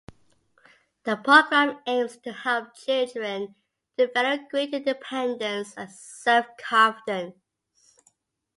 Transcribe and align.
The 1.03 1.17
program 1.17 1.77
aims 1.85 2.17
to 2.23 2.33
help 2.33 2.73
children 2.73 3.53
develop 3.99 4.49
greater 4.49 4.77
independence 4.77 5.75
and 5.77 5.91
self-confidence. 5.91 7.35